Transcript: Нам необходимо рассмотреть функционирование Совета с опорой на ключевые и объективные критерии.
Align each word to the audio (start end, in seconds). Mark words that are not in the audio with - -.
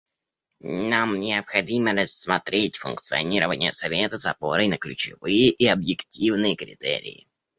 Нам 0.71 1.15
необходимо 1.19 1.93
рассмотреть 1.93 2.77
функционирование 2.79 3.71
Совета 3.71 4.17
с 4.17 4.25
опорой 4.25 4.67
на 4.67 4.79
ключевые 4.79 5.49
и 5.49 5.67
объективные 5.67 6.55
критерии. 6.55 7.27